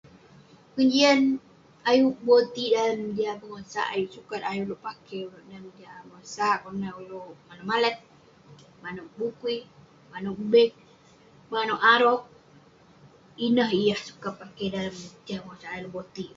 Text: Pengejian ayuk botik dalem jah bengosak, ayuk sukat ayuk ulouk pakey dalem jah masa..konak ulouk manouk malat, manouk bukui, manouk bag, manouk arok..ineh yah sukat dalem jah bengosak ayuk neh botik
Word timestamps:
Pengejian 0.73 1.21
ayuk 1.89 2.15
botik 2.27 2.69
dalem 2.75 3.01
jah 3.17 3.35
bengosak, 3.41 3.87
ayuk 3.93 4.11
sukat 4.15 4.41
ayuk 4.49 4.65
ulouk 4.67 4.81
pakey 4.87 5.21
dalem 5.49 5.65
jah 5.79 5.95
masa..konak 6.11 6.95
ulouk 7.01 7.35
manouk 7.47 7.67
malat, 7.71 7.95
manouk 8.83 9.09
bukui, 9.17 9.57
manouk 10.11 10.37
bag, 10.51 10.71
manouk 11.51 11.81
arok..ineh 11.93 13.69
yah 13.87 14.01
sukat 14.07 14.33
dalem 14.73 14.95
jah 15.27 15.39
bengosak 15.41 15.71
ayuk 15.73 15.85
neh 15.85 15.93
botik 15.95 16.29